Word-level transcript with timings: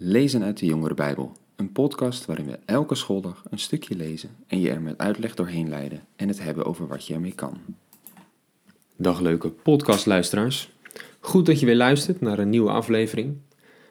Lezen 0.00 0.42
uit 0.42 0.58
de 0.58 0.66
Jongere 0.66 0.94
Bijbel, 0.94 1.32
een 1.56 1.72
podcast 1.72 2.24
waarin 2.24 2.46
we 2.46 2.58
elke 2.64 2.94
schooldag 2.94 3.42
een 3.50 3.58
stukje 3.58 3.96
lezen 3.96 4.30
en 4.46 4.60
je 4.60 4.70
er 4.70 4.80
met 4.80 4.98
uitleg 4.98 5.34
doorheen 5.34 5.68
leiden 5.68 6.06
en 6.16 6.28
het 6.28 6.42
hebben 6.42 6.64
over 6.64 6.86
wat 6.86 7.06
je 7.06 7.14
ermee 7.14 7.34
kan. 7.34 7.58
Dag 8.96 9.20
leuke 9.20 9.48
podcastluisteraars. 9.50 10.72
Goed 11.20 11.46
dat 11.46 11.60
je 11.60 11.66
weer 11.66 11.76
luistert 11.76 12.20
naar 12.20 12.38
een 12.38 12.48
nieuwe 12.48 12.70
aflevering. 12.70 13.36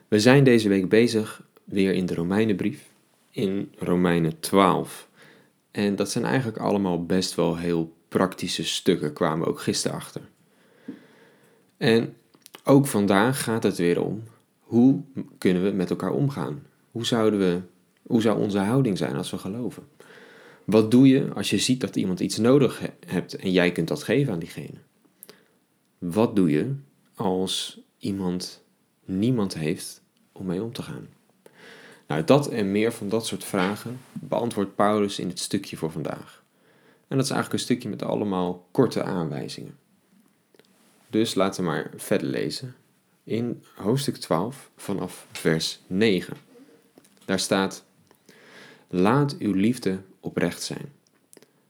We 0.07 0.19
zijn 0.19 0.43
deze 0.43 0.69
week 0.69 0.89
bezig 0.89 1.43
weer 1.63 1.93
in 1.93 2.05
de 2.05 2.15
Romeinenbrief, 2.15 2.89
in 3.31 3.71
Romeinen 3.77 4.39
12. 4.39 5.09
En 5.71 5.95
dat 5.95 6.11
zijn 6.11 6.25
eigenlijk 6.25 6.57
allemaal 6.57 7.05
best 7.05 7.35
wel 7.35 7.57
heel 7.57 7.93
praktische 8.07 8.63
stukken, 8.63 9.13
kwamen 9.13 9.45
we 9.45 9.51
ook 9.51 9.61
gisteren 9.61 9.97
achter. 9.97 10.21
En 11.77 12.13
ook 12.63 12.87
vandaag 12.87 13.43
gaat 13.43 13.63
het 13.63 13.77
weer 13.77 14.01
om 14.01 14.23
hoe 14.67 15.01
kunnen 15.37 15.63
we 15.63 15.71
met 15.71 15.89
elkaar 15.89 16.11
omgaan? 16.11 16.63
Hoe, 16.91 17.05
zouden 17.05 17.39
we, 17.39 17.61
hoe 18.01 18.21
zou 18.21 18.39
onze 18.39 18.57
houding 18.57 18.97
zijn 18.97 19.15
als 19.15 19.31
we 19.31 19.37
geloven? 19.37 19.87
Wat 20.63 20.91
doe 20.91 21.07
je 21.07 21.33
als 21.33 21.49
je 21.49 21.57
ziet 21.57 21.81
dat 21.81 21.95
iemand 21.95 22.19
iets 22.19 22.37
nodig 22.37 22.81
hebt 23.05 23.35
en 23.35 23.51
jij 23.51 23.71
kunt 23.71 23.87
dat 23.87 24.03
geven 24.03 24.33
aan 24.33 24.39
diegene? 24.39 24.77
Wat 25.97 26.35
doe 26.35 26.49
je 26.49 26.75
als 27.15 27.81
iemand 27.97 28.63
niemand 29.05 29.53
heeft 29.53 30.01
om 30.31 30.45
mee 30.45 30.63
om 30.63 30.73
te 30.73 30.81
gaan? 30.81 31.07
Nou, 32.07 32.23
dat 32.23 32.49
en 32.49 32.71
meer 32.71 32.91
van 32.91 33.09
dat 33.09 33.25
soort 33.25 33.43
vragen 33.43 33.99
beantwoordt 34.13 34.75
Paulus 34.75 35.19
in 35.19 35.27
het 35.27 35.39
stukje 35.39 35.77
voor 35.77 35.91
vandaag. 35.91 36.43
En 37.07 37.17
dat 37.17 37.25
is 37.25 37.31
eigenlijk 37.31 37.53
een 37.53 37.65
stukje 37.65 37.89
met 37.89 38.03
allemaal 38.03 38.67
korte 38.71 39.03
aanwijzingen. 39.03 39.77
Dus 41.09 41.35
laten 41.35 41.63
we 41.63 41.69
maar 41.69 41.91
verder 41.95 42.27
lezen 42.27 42.75
in 43.27 43.63
hoofdstuk 43.75 44.15
12 44.15 44.71
vanaf 44.75 45.27
vers 45.31 45.79
9. 45.87 46.37
Daar 47.25 47.39
staat: 47.39 47.85
Laat 48.87 49.37
uw 49.37 49.53
liefde 49.53 50.01
oprecht 50.19 50.61
zijn. 50.63 50.91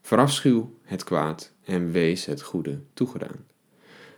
Verafschuw 0.01 0.73
het 0.83 1.03
kwaad 1.03 1.51
en 1.63 1.91
wees 1.91 2.25
het 2.25 2.41
goede 2.41 2.79
toegedaan. 2.93 3.45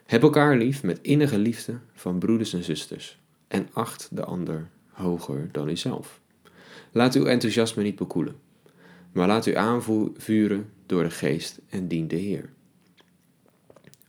Heb 0.06 0.22
elkaar 0.22 0.58
lief 0.58 0.84
met 0.84 1.00
innige 1.02 1.38
liefde 1.38 1.80
van 1.94 2.20
broeders 2.20 2.54
en 2.54 2.64
zusters 2.64 3.20
en 3.48 3.70
acht 3.74 4.08
de 4.12 4.24
ander 4.24 4.70
hoger 4.90 5.50
dan 5.52 5.70
uzelf. 5.70 6.20
Laat 6.92 7.16
uw 7.16 7.26
enthousiasme 7.26 7.84
niet 7.84 7.96
bekoelen, 7.96 8.36
maar 9.12 9.28
laat 9.28 9.46
u 9.46 9.56
aanvuren 9.56 10.70
door 10.86 11.04
de 11.04 11.12
geest 11.12 11.60
en 11.70 11.88
dien 11.88 12.08
de 12.08 12.16
Heer. 12.16 12.50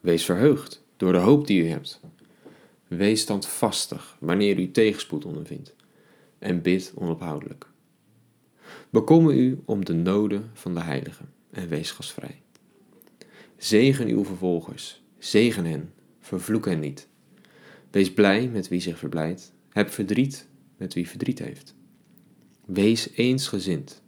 Wees 0.01 0.25
verheugd 0.25 0.83
door 0.97 1.12
de 1.12 1.19
hoop 1.19 1.47
die 1.47 1.62
u 1.62 1.69
hebt 1.69 2.01
Wees 2.91 3.20
standvastig 3.20 4.16
wanneer 4.20 4.58
u 4.58 4.70
tegenspoed 4.70 5.24
ondervindt 5.24 5.74
en 6.38 6.62
bid 6.62 6.92
onophoudelijk. 6.94 7.66
Bekommer 8.91 9.34
u 9.34 9.60
om 9.64 9.84
de 9.84 9.92
noden 9.92 10.50
van 10.52 10.74
de 10.74 10.80
heiligen 10.80 11.33
en 11.50 11.68
wees 11.68 11.91
gastvrij. 11.91 12.42
Zegen 13.56 14.08
uw 14.08 14.24
vervolgers, 14.24 15.02
zegen 15.18 15.64
hen, 15.64 15.92
vervloek 16.20 16.66
hen 16.66 16.80
niet. 16.80 17.08
Wees 17.91 18.12
blij 18.12 18.48
met 18.48 18.68
wie 18.68 18.80
zich 18.80 18.98
verblijdt, 18.98 19.52
heb 19.68 19.91
verdriet 19.91 20.48
met 20.77 20.94
wie 20.94 21.08
verdriet 21.08 21.38
heeft. 21.38 21.74
Wees 22.64 23.11
eensgezind. 23.11 24.02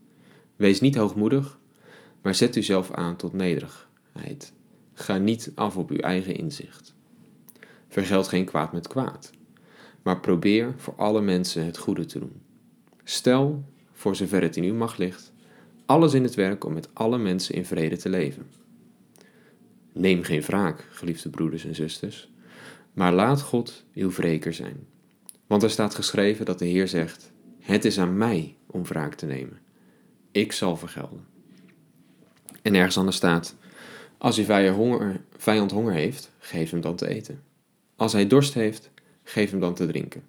Wees 0.56 0.80
niet 0.80 0.96
hoogmoedig, 0.96 1.58
maar 2.22 2.34
zet 2.34 2.56
uzelf 2.56 2.90
aan 2.90 3.16
tot 3.16 3.32
nederigheid. 3.32 4.52
Ga 4.92 5.18
niet 5.18 5.52
af 5.54 5.76
op 5.76 5.90
uw 5.90 6.00
eigen 6.00 6.36
inzicht. 6.36 6.94
Vergeld 7.92 8.28
geen 8.28 8.44
kwaad 8.44 8.72
met 8.72 8.88
kwaad, 8.88 9.30
maar 10.02 10.20
probeer 10.20 10.74
voor 10.76 10.94
alle 10.96 11.20
mensen 11.20 11.64
het 11.64 11.78
goede 11.78 12.04
te 12.04 12.18
doen. 12.18 12.42
Stel, 13.04 13.64
voor 13.92 14.16
zover 14.16 14.42
het 14.42 14.56
in 14.56 14.64
uw 14.64 14.74
macht 14.74 14.98
ligt, 14.98 15.32
alles 15.86 16.14
in 16.14 16.22
het 16.22 16.34
werk 16.34 16.64
om 16.64 16.72
met 16.72 16.88
alle 16.92 17.18
mensen 17.18 17.54
in 17.54 17.64
vrede 17.64 17.96
te 17.96 18.08
leven. 18.08 18.46
Neem 19.92 20.22
geen 20.22 20.40
wraak, 20.40 20.88
geliefde 20.90 21.30
broeders 21.30 21.64
en 21.64 21.74
zusters, 21.74 22.30
maar 22.92 23.12
laat 23.12 23.42
God 23.42 23.84
uw 23.94 24.10
wreker 24.10 24.54
zijn. 24.54 24.86
Want 25.46 25.62
er 25.62 25.70
staat 25.70 25.94
geschreven 25.94 26.44
dat 26.44 26.58
de 26.58 26.66
Heer 26.66 26.88
zegt: 26.88 27.32
Het 27.60 27.84
is 27.84 27.98
aan 27.98 28.16
mij 28.16 28.56
om 28.66 28.84
wraak 28.84 29.14
te 29.14 29.26
nemen. 29.26 29.58
Ik 30.30 30.52
zal 30.52 30.76
vergelden. 30.76 31.26
En 32.62 32.74
ergens 32.74 32.98
anders 32.98 33.16
staat: 33.16 33.56
Als 34.18 34.38
uw 34.38 34.44
vijand 35.36 35.70
honger, 35.70 35.92
heeft, 35.92 36.30
geef 36.38 36.70
hem 36.70 36.80
dan 36.80 36.96
te 36.96 37.08
eten. 37.08 37.50
Als 38.02 38.12
hij 38.12 38.26
dorst 38.26 38.54
heeft, 38.54 38.90
geef 39.22 39.50
hem 39.50 39.60
dan 39.60 39.74
te 39.74 39.86
drinken. 39.86 40.24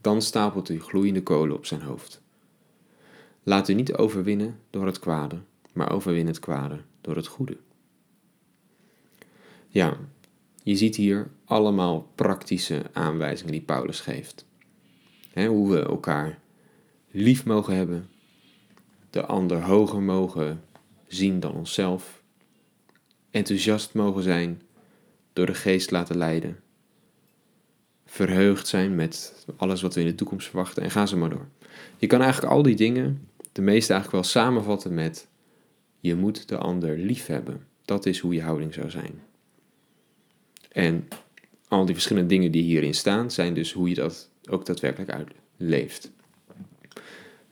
Dan 0.00 0.22
stapelt 0.22 0.68
u 0.68 0.80
gloeiende 0.80 1.22
kolen 1.22 1.56
op 1.56 1.66
zijn 1.66 1.82
hoofd. 1.82 2.22
Laat 3.42 3.68
u 3.68 3.74
niet 3.74 3.94
overwinnen 3.94 4.58
door 4.70 4.86
het 4.86 4.98
kwade, 4.98 5.38
maar 5.72 5.92
overwin 5.92 6.26
het 6.26 6.38
kwade 6.38 6.80
door 7.00 7.16
het 7.16 7.26
goede. 7.26 7.56
Ja, 9.68 9.96
je 10.62 10.76
ziet 10.76 10.96
hier 10.96 11.30
allemaal 11.44 12.08
praktische 12.14 12.82
aanwijzingen 12.92 13.52
die 13.52 13.62
Paulus 13.62 14.00
geeft. 14.00 14.46
hoe 15.34 15.70
we 15.70 15.82
elkaar 15.82 16.38
lief 17.10 17.44
mogen 17.44 17.76
hebben, 17.76 18.08
de 19.10 19.26
ander 19.26 19.62
hoger 19.62 20.02
mogen 20.02 20.64
zien 21.06 21.40
dan 21.40 21.54
onszelf, 21.54 22.22
enthousiast 23.30 23.94
mogen 23.94 24.22
zijn, 24.22 24.62
door 25.32 25.46
de 25.46 25.54
geest 25.54 25.90
laten 25.90 26.16
leiden 26.16 26.62
verheugd 28.14 28.66
zijn 28.66 28.94
met 28.94 29.44
alles 29.56 29.82
wat 29.82 29.94
we 29.94 30.00
in 30.00 30.06
de 30.06 30.14
toekomst 30.14 30.48
verwachten 30.48 30.82
en 30.82 30.90
ga 30.90 31.06
ze 31.06 31.16
maar 31.16 31.30
door. 31.30 31.46
Je 31.96 32.06
kan 32.06 32.20
eigenlijk 32.20 32.52
al 32.52 32.62
die 32.62 32.76
dingen, 32.76 33.28
de 33.52 33.62
meeste 33.62 33.92
eigenlijk 33.92 34.22
wel 34.22 34.32
samenvatten 34.32 34.94
met 34.94 35.28
je 36.00 36.14
moet 36.14 36.48
de 36.48 36.56
ander 36.56 36.98
lief 36.98 37.26
hebben. 37.26 37.66
Dat 37.84 38.06
is 38.06 38.18
hoe 38.18 38.34
je 38.34 38.42
houding 38.42 38.74
zou 38.74 38.90
zijn. 38.90 39.22
En 40.72 41.08
al 41.68 41.84
die 41.84 41.94
verschillende 41.94 42.28
dingen 42.28 42.52
die 42.52 42.62
hierin 42.62 42.94
staan, 42.94 43.30
zijn 43.30 43.54
dus 43.54 43.72
hoe 43.72 43.88
je 43.88 43.94
dat 43.94 44.30
ook 44.50 44.66
daadwerkelijk 44.66 45.10
uitleeft. 45.10 46.10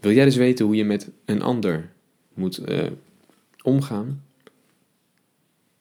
Wil 0.00 0.12
jij 0.12 0.24
dus 0.24 0.36
weten 0.36 0.64
hoe 0.64 0.76
je 0.76 0.84
met 0.84 1.10
een 1.24 1.42
ander 1.42 1.92
moet 2.34 2.68
uh, 2.68 2.90
omgaan? 3.62 4.24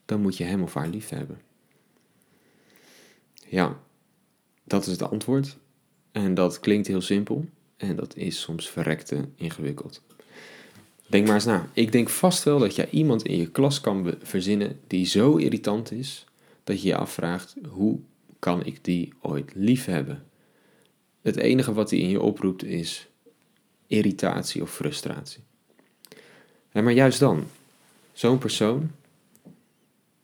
Dan 0.05 0.21
moet 0.21 0.37
je 0.37 0.43
hem 0.43 0.63
of 0.63 0.73
haar 0.73 0.87
lief 0.87 1.09
hebben. 1.09 1.41
Ja, 3.47 3.79
dat 4.71 4.85
is 4.85 4.91
het 4.91 5.11
antwoord. 5.11 5.57
En 6.11 6.33
dat 6.33 6.59
klinkt 6.59 6.87
heel 6.87 7.01
simpel. 7.01 7.45
En 7.77 7.95
dat 7.95 8.15
is 8.15 8.41
soms 8.41 8.69
verrekte 8.69 9.27
ingewikkeld. 9.35 10.01
Denk 11.07 11.25
maar 11.25 11.35
eens 11.35 11.45
na. 11.45 11.69
Ik 11.73 11.91
denk 11.91 12.09
vast 12.09 12.43
wel 12.43 12.59
dat 12.59 12.75
jij 12.75 12.89
iemand 12.89 13.23
in 13.23 13.37
je 13.37 13.51
klas 13.51 13.81
kan 13.81 14.13
verzinnen 14.21 14.79
die 14.87 15.05
zo 15.05 15.35
irritant 15.35 15.91
is 15.91 16.25
dat 16.63 16.81
je 16.81 16.87
je 16.87 16.95
afvraagt: 16.95 17.55
hoe 17.69 17.99
kan 18.39 18.65
ik 18.65 18.83
die 18.83 19.13
ooit 19.21 19.51
lief 19.55 19.85
hebben? 19.85 20.23
Het 21.21 21.35
enige 21.35 21.73
wat 21.73 21.89
hij 21.89 21.99
in 21.99 22.09
je 22.09 22.21
oproept 22.21 22.63
is 22.63 23.07
irritatie 23.87 24.61
of 24.61 24.73
frustratie. 24.73 25.43
En 26.71 26.83
maar 26.83 26.93
juist 26.93 27.19
dan, 27.19 27.43
zo'n 28.13 28.37
persoon, 28.37 28.91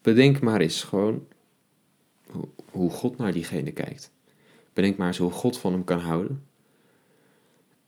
bedenk 0.01 0.39
maar 0.39 0.61
eens 0.61 0.83
gewoon 0.83 1.27
hoe 2.71 2.89
God 2.89 3.17
naar 3.17 3.31
diegene 3.31 3.71
kijkt. 3.71 4.11
Bedenk 4.77 4.97
maar 4.97 5.07
eens 5.07 5.17
hoe 5.17 5.31
God 5.31 5.57
van 5.57 5.71
hem 5.71 5.83
kan 5.83 5.99
houden. 5.99 6.43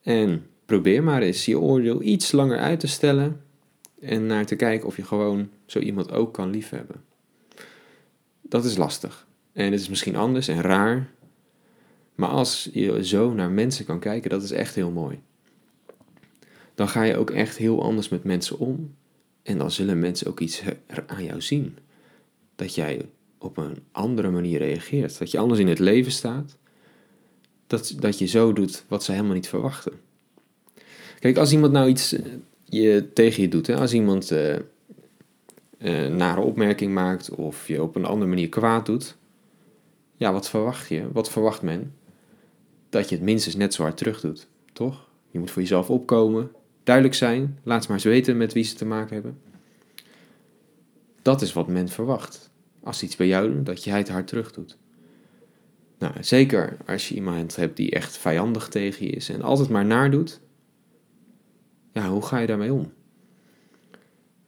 En 0.02 0.48
probeer 0.66 1.04
maar 1.04 1.22
eens 1.22 1.46
je 1.46 1.60
oordeel 1.60 2.02
iets 2.02 2.32
langer 2.32 2.58
uit 2.58 2.80
te 2.80 2.88
stellen 2.88 3.42
en 4.00 4.26
naar 4.26 4.46
te 4.46 4.56
kijken 4.56 4.88
of 4.88 4.96
je 4.96 5.04
gewoon 5.04 5.50
zo 5.66 5.80
iemand 5.80 6.12
ook 6.12 6.34
kan 6.34 6.50
liefhebben. 6.50 7.04
Dat 8.42 8.66
is 8.66 8.78
lastig. 8.78 9.28
En 9.54 9.72
het 9.72 9.80
is 9.80 9.90
misschien 9.90 10.16
anders 10.16 10.48
en 10.48 10.62
raar. 10.62 11.12
Maar 12.16 12.30
als 12.30 12.70
je 12.74 13.06
zo 13.06 13.34
naar 13.34 13.52
mensen 13.52 13.86
kan 13.86 14.00
kijken, 14.00 14.30
dat 14.30 14.44
is 14.44 14.52
echt 14.52 14.76
heel 14.76 14.92
mooi. 14.92 15.20
Dan 16.76 16.88
ga 16.88 17.04
je 17.04 17.18
ook 17.18 17.30
echt 17.32 17.58
heel 17.58 17.84
anders 17.84 18.10
met 18.10 18.24
mensen 18.24 18.60
om. 18.60 18.96
En 19.44 19.58
dan 19.58 19.72
zullen 19.72 20.00
mensen 20.00 20.28
ook 20.28 20.40
iets 20.40 20.64
aan 21.08 21.24
jou 21.24 21.42
zien. 21.42 21.78
Dat 22.56 22.76
jij 22.76 23.10
op 23.38 23.58
een 23.58 23.78
andere 23.92 24.30
manier 24.30 24.58
reageert. 24.58 25.20
Dat 25.20 25.32
je 25.32 25.38
anders 25.38 25.60
in 25.60 25.68
het 25.68 25.80
leven 25.80 26.12
staat 26.12 26.58
dat, 27.70 27.96
dat 28.00 28.20
je 28.20 28.26
zo 28.26 28.54
doet 28.54 28.84
wat 28.88 29.04
ze 29.04 29.12
helemaal 29.12 29.34
niet 29.34 29.48
verwachten. 29.48 29.94
Kijk, 31.20 31.38
als 31.38 31.52
iemand 31.52 31.72
nou 31.72 31.90
iets 31.90 32.14
eh, 32.14 32.26
je, 32.66 33.10
tegen 33.14 33.42
je 33.42 33.48
doet, 33.50 33.68
hè, 33.68 33.76
als 33.76 33.94
iemand 33.94 34.32
uh, 34.32 34.56
uh, 35.78 36.08
nare 36.08 36.42
opmerking 36.42 36.94
maakt 36.94 37.30
of 37.30 37.68
je 37.68 37.84
op 37.84 37.96
een 37.96 38.06
andere 38.06 38.30
manier 38.30 38.50
kwaad 38.50 38.86
doet, 38.86 39.18
ja, 40.16 40.32
wat 40.32 40.50
verwacht 40.50 40.88
je? 40.88 41.12
Wat 41.12 41.30
verwacht 41.30 41.62
men? 41.62 41.94
Dat 42.90 43.10
je 43.10 43.16
het 43.16 43.24
minstens 43.24 43.56
net 43.56 43.74
zo 43.74 43.84
hard 43.84 43.98
terug 43.98 44.20
doet, 44.20 44.48
toch? 44.74 45.08
Je 45.32 45.40
moet 45.40 45.52
voor 45.52 45.62
jezelf 45.62 45.90
opkomen, 45.90 46.52
duidelijk 46.84 47.16
zijn, 47.16 47.60
laat 47.64 47.82
ze 47.82 47.88
maar 47.88 47.98
eens 47.98 48.08
weten 48.08 48.38
met 48.38 48.54
wie 48.54 48.64
ze 48.64 48.76
te 48.76 48.86
maken 48.86 49.14
hebben. 49.14 49.40
Dat 51.22 51.42
is 51.42 51.54
wat 51.54 51.68
men 51.68 51.88
verwacht. 51.88 52.50
Als 52.84 52.98
ze 52.98 53.06
iets 53.06 53.16
bij 53.16 53.28
jou 53.28 53.54
doen, 53.54 53.64
dat 53.64 53.84
jij 53.84 53.98
het 53.98 54.10
hard 54.10 54.28
terug 54.28 54.52
doet. 54.52 54.78
Nou, 56.00 56.14
zeker 56.20 56.78
als 56.86 57.10
je 57.10 57.16
iemand 57.16 57.56
hebt 57.56 57.78
die 57.78 57.92
echt 57.92 58.18
vijandig 58.18 58.68
tegen 58.68 59.06
je 59.06 59.12
is 59.12 59.30
en 59.30 59.42
altijd 59.42 59.70
maar 59.70 59.86
naar 59.86 60.12
doet. 60.12 60.40
Ja, 61.94 62.10
hoe 62.10 62.22
ga 62.22 62.38
je 62.38 62.48
daarmee 62.48 62.74
om? 62.74 62.92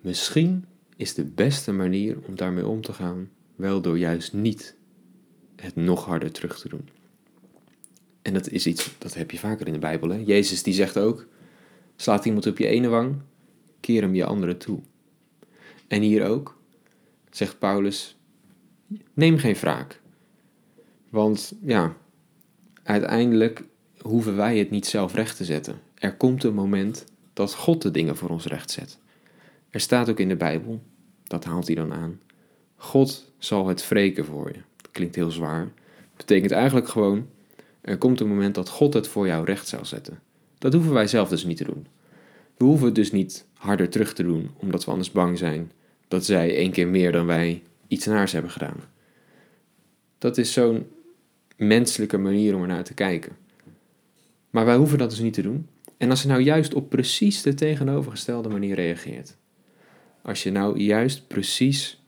Misschien 0.02 0.66
is 0.96 1.14
de 1.14 1.26
beste 1.26 1.72
manier 1.72 2.18
om 2.28 2.36
daarmee 2.36 2.68
om 2.68 2.82
te 2.82 2.94
gaan 2.94 3.30
wel 3.56 3.82
door 3.82 3.98
juist 3.98 4.34
niet 4.34 4.76
het 5.56 5.76
nog 5.76 6.06
harder 6.06 6.32
terug 6.32 6.60
te 6.60 6.70
doen. 6.70 6.90
En 8.22 8.34
dat 8.34 8.50
is 8.50 8.68
iets, 8.68 8.96
dat 8.98 9.14
heb 9.14 9.32
je 9.32 9.40
vaker 9.40 9.68
in 9.68 9.74
de 9.74 9.80
Bijbel. 9.80 10.10
Hè? 10.10 10.24
Jezus 10.26 10.64
die 10.64 10.74
zegt 10.74 10.98
ook, 10.98 11.28
slaat 11.96 12.26
iemand 12.26 12.48
op 12.48 12.58
je 12.58 12.68
ene 12.68 12.88
wang, 12.88 13.16
keer 13.80 14.02
hem 14.02 14.16
je 14.16 14.26
andere 14.26 14.58
toe. 14.58 14.80
En 15.88 16.02
hier 16.02 16.26
ook, 16.26 16.62
zegt 17.30 17.60
Paulus, 17.60 18.18
neem 19.14 19.38
geen 19.38 19.56
wraak. 19.56 20.01
Want 21.12 21.54
ja, 21.62 21.96
uiteindelijk 22.84 23.64
hoeven 24.02 24.36
wij 24.36 24.58
het 24.58 24.70
niet 24.70 24.86
zelf 24.86 25.14
recht 25.14 25.38
te 25.38 25.46
zetten. 25.46 25.80
Er 25.94 26.16
komt 26.16 26.44
een 26.44 26.54
moment 26.54 27.06
dat 27.34 27.54
God 27.54 27.82
de 27.82 27.92
dingen 27.92 28.18
voor 28.18 28.30
ons 28.30 28.46
recht 28.46 28.72
zet. 28.72 28.98
Er 29.70 29.80
staat 29.80 30.10
ook 30.10 30.20
in 30.20 30.28
de 30.28 30.36
Bijbel, 30.36 30.82
dat 31.24 31.44
haalt 31.44 31.68
hij 31.68 31.76
dan 31.76 31.94
aan, 31.94 32.20
God 32.76 33.32
zal 33.38 33.68
het 33.68 33.88
wreken 33.88 34.26
voor 34.26 34.48
je. 34.48 34.60
Dat 34.82 34.92
klinkt 34.92 35.16
heel 35.16 35.32
zwaar. 35.32 35.68
Betekent 36.18 36.52
eigenlijk 36.52 36.88
gewoon, 36.88 37.28
er 37.82 37.98
komt 37.98 38.20
een 38.20 38.28
moment 38.28 38.56
dat 38.56 38.70
God 38.70 38.94
het 38.94 39.08
voor 39.08 39.28
jou 39.28 39.46
recht 39.46 39.68
zal 39.68 39.86
zetten. 39.86 40.20
Dat 40.58 40.74
hoeven 40.74 40.94
wij 40.94 41.08
zelf 41.08 41.30
dus 41.30 41.44
niet 41.44 41.58
te 41.58 41.64
doen. 41.64 41.88
We 42.58 42.66
hoeven 42.66 42.86
het 42.86 42.96
dus 42.96 43.12
niet 43.12 43.46
harder 43.54 43.90
terug 43.90 44.14
te 44.14 44.24
doen, 44.24 44.52
omdat 44.58 44.86
we 44.86 44.92
anders 44.92 45.12
bang 45.12 45.38
zijn 45.38 45.72
dat 46.08 46.26
zij 46.26 46.56
één 46.56 46.72
keer 46.72 46.88
meer 46.88 47.12
dan 47.12 47.26
wij 47.26 47.64
iets 47.88 48.06
naars 48.06 48.32
hebben 48.32 48.52
gedaan. 48.52 48.78
Dat 50.18 50.38
is 50.38 50.54
zo'n 50.54 50.88
menselijke 51.68 52.18
manier 52.18 52.56
om 52.56 52.62
er 52.62 52.68
naar 52.68 52.84
te 52.84 52.94
kijken. 52.94 53.38
Maar 54.50 54.66
wij 54.66 54.76
hoeven 54.76 54.98
dat 54.98 55.10
dus 55.10 55.20
niet 55.20 55.34
te 55.34 55.42
doen. 55.42 55.68
En 55.98 56.10
als 56.10 56.22
je 56.22 56.28
nou 56.28 56.42
juist 56.42 56.74
op 56.74 56.90
precies 56.90 57.42
de 57.42 57.54
tegenovergestelde 57.54 58.50
manier 58.50 58.76
reageert. 58.76 59.38
Als 60.22 60.44
je 60.44 60.52
nou 60.52 60.80
juist 60.80 61.28
precies 61.28 62.04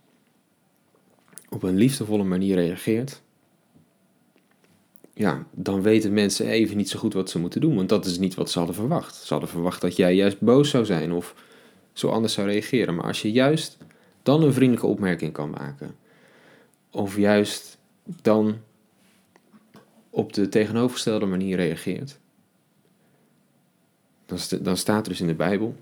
op 1.50 1.64
een 1.64 1.76
liefdevolle 1.76 2.24
manier 2.24 2.56
reageert, 2.56 3.22
ja, 5.14 5.48
dan 5.52 5.82
weten 5.82 6.14
mensen 6.14 6.48
even 6.48 6.78
niet 6.78 6.90
zo 6.90 7.00
goed 7.00 7.14
wat 7.14 7.30
ze 7.30 7.40
moeten 7.40 7.62
doen. 7.62 7.76
Want 7.76 7.90
dat 7.90 8.06
is 8.06 8.18
niet 8.18 8.36
wat 8.36 8.52
ze 8.52 8.58
hadden 8.58 8.76
verwacht. 8.76 9.16
Ze 9.16 9.34
hadden 9.34 9.50
verwacht 9.50 9.82
dat 9.82 9.96
jij 9.96 10.16
juist 10.16 10.40
boos 10.40 10.70
zou 10.70 10.86
zijn 10.86 11.12
of 11.12 11.36
zo 11.94 12.10
anders 12.10 12.34
zou 12.34 12.48
reageren. 12.48 12.96
Maar 12.96 13.06
als 13.06 13.22
je 13.22 13.32
juist 13.32 13.78
dan 14.24 14.44
een 14.44 14.54
vriendelijke 14.54 14.88
opmerking 14.88 15.34
kan 15.34 15.50
maken, 15.50 15.96
of 16.92 17.18
juist 17.18 17.78
dan 18.22 18.58
op 20.14 20.34
de 20.34 20.50
tegenovergestelde 20.50 21.26
manier 21.26 21.56
reageert, 21.56 22.20
dan, 24.26 24.38
dan 24.62 24.78
staat 24.78 25.04
er 25.04 25.10
dus 25.10 25.22
in 25.22 25.28
de 25.28 25.34
Bijbel, 25.34 25.76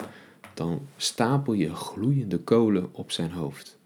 dan 0.53 0.87
stapel 0.97 1.53
je 1.53 1.75
gloeiende 1.75 2.37
kolen 2.37 2.89
op 2.91 3.11
zijn 3.11 3.31
hoofd. 3.31 3.77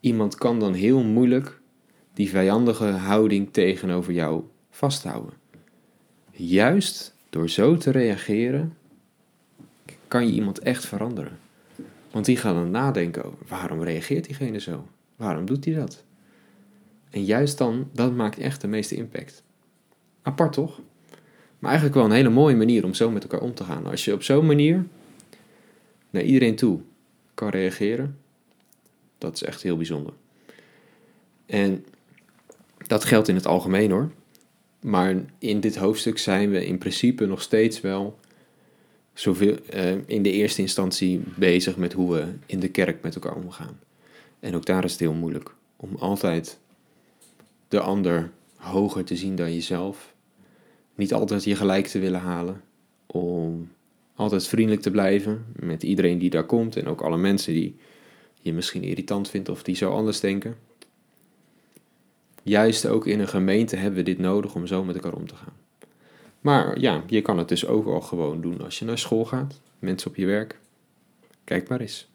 Iemand 0.00 0.34
kan 0.34 0.60
dan 0.60 0.72
heel 0.72 1.02
moeilijk 1.02 1.60
die 2.12 2.28
vijandige 2.28 2.84
houding 2.84 3.52
tegenover 3.52 4.12
jou 4.12 4.44
vasthouden. 4.70 5.34
Juist 6.30 7.14
door 7.30 7.48
zo 7.50 7.76
te 7.76 7.90
reageren, 7.90 8.76
kan 10.08 10.26
je 10.26 10.32
iemand 10.32 10.58
echt 10.58 10.86
veranderen. 10.86 11.38
Want 12.10 12.24
die 12.24 12.36
gaat 12.36 12.54
dan 12.54 12.70
nadenken 12.70 13.24
over 13.24 13.38
waarom 13.48 13.82
reageert 13.82 14.24
diegene 14.24 14.60
zo? 14.60 14.88
Waarom 15.16 15.46
doet 15.46 15.64
hij 15.64 15.74
dat? 15.74 16.04
En 17.10 17.24
juist 17.24 17.58
dan, 17.58 17.88
dat 17.92 18.14
maakt 18.14 18.38
echt 18.38 18.60
de 18.60 18.68
meeste 18.68 18.96
impact. 18.96 19.44
Apart 20.26 20.52
toch? 20.52 20.80
Maar 21.58 21.70
eigenlijk 21.70 21.94
wel 21.94 22.04
een 22.04 22.16
hele 22.16 22.28
mooie 22.28 22.56
manier 22.56 22.84
om 22.84 22.94
zo 22.94 23.10
met 23.10 23.22
elkaar 23.22 23.40
om 23.40 23.54
te 23.54 23.64
gaan. 23.64 23.86
Als 23.86 24.04
je 24.04 24.12
op 24.12 24.22
zo'n 24.22 24.46
manier 24.46 24.86
naar 26.10 26.22
iedereen 26.22 26.56
toe 26.56 26.80
kan 27.34 27.48
reageren, 27.48 28.18
dat 29.18 29.34
is 29.34 29.42
echt 29.42 29.62
heel 29.62 29.76
bijzonder. 29.76 30.12
En 31.46 31.84
dat 32.86 33.04
geldt 33.04 33.28
in 33.28 33.34
het 33.34 33.46
algemeen 33.46 33.90
hoor. 33.90 34.10
Maar 34.80 35.14
in 35.38 35.60
dit 35.60 35.76
hoofdstuk 35.76 36.18
zijn 36.18 36.50
we 36.50 36.66
in 36.66 36.78
principe 36.78 37.26
nog 37.26 37.42
steeds 37.42 37.80
wel 37.80 38.18
zoveel, 39.12 39.56
uh, 39.74 39.92
in 40.06 40.22
de 40.22 40.32
eerste 40.32 40.60
instantie 40.60 41.22
bezig 41.36 41.76
met 41.76 41.92
hoe 41.92 42.14
we 42.14 42.26
in 42.46 42.60
de 42.60 42.68
kerk 42.68 43.02
met 43.02 43.14
elkaar 43.14 43.34
omgaan. 43.34 43.78
En 44.40 44.54
ook 44.54 44.66
daar 44.66 44.84
is 44.84 44.90
het 44.90 45.00
heel 45.00 45.12
moeilijk 45.12 45.54
om 45.76 45.96
altijd 45.98 46.58
de 47.68 47.80
ander 47.80 48.30
hoger 48.56 49.04
te 49.04 49.16
zien 49.16 49.36
dan 49.36 49.54
jezelf. 49.54 50.14
Niet 50.96 51.12
altijd 51.12 51.44
je 51.44 51.56
gelijk 51.56 51.86
te 51.86 51.98
willen 51.98 52.20
halen. 52.20 52.62
Om 53.06 53.70
altijd 54.14 54.46
vriendelijk 54.46 54.82
te 54.82 54.90
blijven 54.90 55.44
met 55.56 55.82
iedereen 55.82 56.18
die 56.18 56.30
daar 56.30 56.46
komt 56.46 56.76
en 56.76 56.86
ook 56.86 57.00
alle 57.00 57.16
mensen 57.16 57.52
die 57.52 57.76
je 58.40 58.52
misschien 58.52 58.82
irritant 58.82 59.30
vindt 59.30 59.48
of 59.48 59.62
die 59.62 59.76
zo 59.76 59.90
anders 59.90 60.20
denken. 60.20 60.56
Juist 62.42 62.86
ook 62.86 63.06
in 63.06 63.20
een 63.20 63.28
gemeente 63.28 63.76
hebben 63.76 63.98
we 63.98 64.04
dit 64.04 64.18
nodig 64.18 64.54
om 64.54 64.66
zo 64.66 64.84
met 64.84 64.94
elkaar 64.94 65.14
om 65.14 65.26
te 65.26 65.34
gaan. 65.34 65.54
Maar 66.40 66.80
ja, 66.80 67.04
je 67.06 67.22
kan 67.22 67.38
het 67.38 67.48
dus 67.48 67.66
ook 67.66 67.86
al 67.86 68.00
gewoon 68.00 68.40
doen 68.40 68.60
als 68.60 68.78
je 68.78 68.84
naar 68.84 68.98
school 68.98 69.24
gaat, 69.24 69.60
mensen 69.78 70.10
op 70.10 70.16
je 70.16 70.26
werk. 70.26 70.60
Kijk 71.44 71.68
maar 71.68 71.80
eens. 71.80 72.08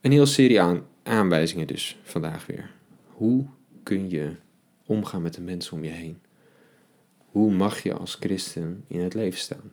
Een 0.00 0.12
hele 0.12 0.26
serie 0.26 0.60
aan, 0.60 0.86
aanwijzingen 1.02 1.66
dus 1.66 1.98
vandaag 2.02 2.46
weer. 2.46 2.70
Hoe 3.06 3.46
kun 3.82 4.10
je 4.10 4.32
omgaan 4.86 5.22
met 5.22 5.34
de 5.34 5.40
mensen 5.40 5.72
om 5.72 5.84
je 5.84 5.90
heen? 5.90 6.18
Hoe 7.36 7.52
mag 7.52 7.82
je 7.82 7.94
als 7.94 8.14
christen 8.14 8.84
in 8.86 9.00
het 9.00 9.14
leven 9.14 9.38
staan? 9.38 9.72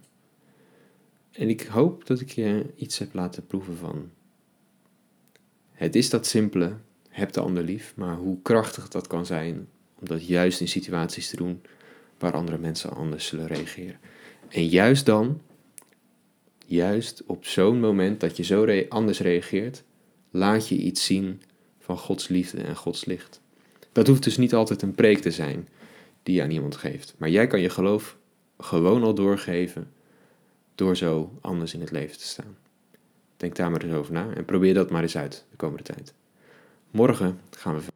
En 1.31 1.50
ik 1.50 1.62
hoop 1.62 2.06
dat 2.06 2.19
ik 2.19 2.30
je 2.30 2.65
iets 2.75 2.98
heb 2.98 3.13
laten 3.13 3.48
proeven 3.48 3.77
van. 3.77 4.10
Het 5.71 5.95
is 5.95 6.10
dat 6.10 6.25
simpele, 6.25 6.75
heb 7.10 7.31
de 7.31 7.39
ander 7.39 7.63
lief, 7.63 7.94
maar 7.95 8.15
hoe 8.15 8.42
krachtig 8.42 8.88
dat 8.88 9.07
kan 9.07 9.25
zijn 9.25 9.68
om 10.00 10.07
dat 10.07 10.27
juist 10.27 10.62
in 10.62 10.68
situaties 10.68 11.30
te 11.30 11.36
doen 11.36 11.62
waar 12.19 12.33
andere 12.33 12.57
mensen 12.57 12.89
anders 12.89 13.25
zullen 13.25 13.48
reageren. 13.48 14.00
En 14.50 14.68
juist 14.68 15.06
dan, 15.06 15.42
juist 16.66 17.24
op 17.25 17.45
zo'n 17.45 17.80
moment 17.80 18.19
dat 18.19 18.38
je 18.38 18.44
zo 18.44 18.83
anders 18.89 19.19
reageert, 19.19 19.83
laat 20.30 20.68
je 20.68 20.75
iets 20.75 21.06
zien 21.06 21.42
van 21.80 21.98
Gods 21.98 22.27
liefde 22.27 22.62
en 22.62 22.75
Gods 22.75 23.06
licht. 23.06 23.42
Dat 23.92 24.07
hoeft 24.07 24.24
dus 24.24 24.38
niet 24.38 24.54
altijd 24.54 24.81
een 24.81 24.95
preek 24.95 25.19
te 25.19 25.31
zijn 25.31 25.68
die 26.24 26.36
je 26.36 26.42
aan 26.42 26.52
iemand 26.52 26.75
geeft, 26.75 27.16
maar 27.18 27.30
jij 27.30 27.48
kan 27.48 27.62
je 27.62 27.70
geloof 27.70 28.18
gewoon 28.58 29.04
al 29.04 29.14
doorgeven 29.14 29.92
door 30.75 30.98
zo 30.98 31.38
anders 31.42 31.74
in 31.74 31.80
het 31.80 31.92
leven 31.92 32.18
te 32.18 32.26
staan. 32.26 32.57
Denk 33.38 33.56
daar 33.56 33.71
maar 33.71 33.81
eens 33.81 33.94
over 33.94 34.14
na 34.14 34.33
en 34.33 34.45
probeer 34.45 34.74
dat 34.74 34.90
maar 34.90 35.02
eens 35.02 35.18
uit 35.18 35.45
de 35.50 35.56
komende 35.56 35.83
tijd. 35.83 36.14
Morgen 36.92 37.40
gaan 37.50 37.76
we 37.76 37.93